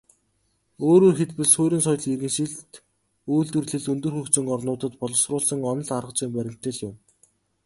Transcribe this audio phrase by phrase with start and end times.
[0.89, 2.71] Өөрөөр хэлбэл, суурин соёл иргэншилт,
[3.33, 6.95] үйлдвэрлэл өндөр хөгжсөн орнуудад боловсруулсан онол аргазүйн баримтлал юм.